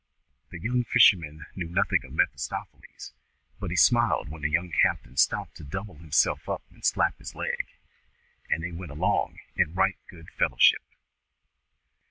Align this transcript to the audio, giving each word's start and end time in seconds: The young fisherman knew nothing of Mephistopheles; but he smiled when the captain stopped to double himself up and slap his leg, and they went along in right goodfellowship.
The 0.49 0.59
young 0.59 0.83
fisherman 0.83 1.45
knew 1.55 1.67
nothing 1.67 2.03
of 2.03 2.11
Mephistopheles; 2.11 3.13
but 3.59 3.69
he 3.69 3.75
smiled 3.75 4.29
when 4.29 4.41
the 4.41 4.51
captain 4.81 5.15
stopped 5.15 5.57
to 5.57 5.63
double 5.63 5.97
himself 5.97 6.49
up 6.49 6.63
and 6.71 6.83
slap 6.83 7.19
his 7.19 7.35
leg, 7.35 7.67
and 8.49 8.63
they 8.63 8.71
went 8.71 8.89
along 8.91 9.37
in 9.55 9.75
right 9.75 9.97
goodfellowship. 10.09 10.81